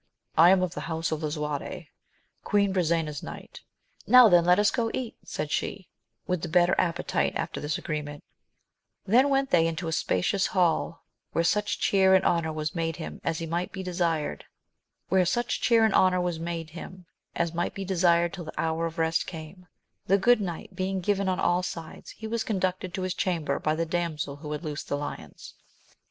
I 0.35 0.49
am 0.49 0.63
of 0.63 0.73
the 0.73 0.81
house 0.89 1.11
of 1.11 1.21
Lisuarte, 1.21 1.89
Queen 2.43 2.73
Brisena's 2.73 3.21
knight. 3.21 3.61
Now 4.07 4.29
then, 4.29 4.45
let 4.45 4.57
us 4.57 4.71
go 4.71 4.89
eat, 4.95 5.15
said 5.23 5.51
she, 5.51 5.89
with 6.25 6.41
the 6.41 6.47
better 6.49 6.73
appetite 6.79 7.33
after 7.35 7.59
this 7.61 7.77
agreement. 7.77 8.23
Then 9.05 9.29
went 9.29 9.51
they 9.51 9.67
into 9.67 9.87
a 9.87 9.91
spacious 9.91 10.47
hall, 10.47 11.03
where 11.33 11.43
such 11.43 11.79
cheer 11.79 12.15
and 12.15 12.25
honour 12.25 12.51
was 12.51 12.73
made 12.73 12.95
him 12.95 13.21
as 13.23 13.39
might 13.43 13.71
be 13.71 13.83
desired 13.83 14.45
till 15.13 15.15
the 15.23 15.89
hour 18.57 18.85
of 18.87 18.97
rest 18.97 19.27
came. 19.27 19.67
The 20.07 20.17
good 20.17 20.41
night 20.41 20.75
being 20.75 20.99
given 21.01 21.29
on 21.29 21.39
all 21.39 21.61
sides, 21.61 22.09
he 22.09 22.25
was 22.25 22.43
conducted 22.43 22.95
to 22.95 23.03
his 23.03 23.13
chamber 23.13 23.59
by 23.59 23.75
the 23.75 23.85
damsel 23.85 24.37
who 24.37 24.51
had 24.53 24.63
loosed 24.63 24.87
the 24.89 24.97
lions. 24.97 25.53